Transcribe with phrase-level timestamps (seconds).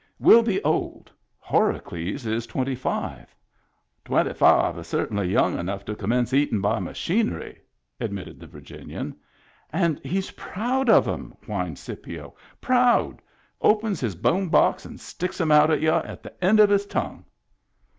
[0.29, 1.11] "We'll be old.
[1.37, 3.27] Horacles is twenty five/*
[4.03, 7.61] "Twenty five is certainly young to commence eatin' by machinery,"
[7.99, 9.15] admitted the Virginian.
[9.71, 12.33] And he's proud of 'em," whined Scipio.
[12.59, 13.21] Proud
[13.61, 16.71] I Opens his bone box and sticks 'em out at y'u on the end of
[16.71, 17.23] his tongue."